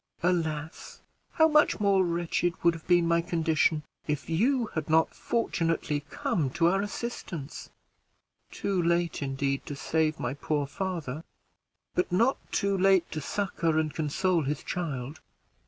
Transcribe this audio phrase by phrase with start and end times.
[0.23, 0.99] Alas!
[1.33, 6.49] how much more wretched would have been my condition if you had not fortunately come
[6.49, 7.69] to our assistance!
[8.49, 11.23] too late indeed to save my poor father,
[11.93, 15.19] but not too late to succor and console his child.